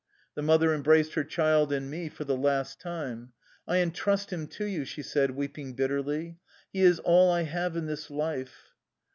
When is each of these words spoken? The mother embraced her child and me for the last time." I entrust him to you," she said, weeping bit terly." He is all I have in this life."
The 0.33 0.41
mother 0.41 0.73
embraced 0.73 1.13
her 1.13 1.23
child 1.23 1.71
and 1.71 1.87
me 1.87 2.09
for 2.09 2.23
the 2.23 2.35
last 2.35 2.79
time." 2.81 3.33
I 3.67 3.77
entrust 3.81 4.33
him 4.33 4.47
to 4.47 4.65
you," 4.65 4.83
she 4.83 5.03
said, 5.03 5.29
weeping 5.29 5.73
bit 5.75 5.91
terly." 5.91 6.37
He 6.73 6.81
is 6.81 6.97
all 6.97 7.29
I 7.31 7.43
have 7.43 7.77
in 7.77 7.85
this 7.85 8.09
life." 8.09 8.73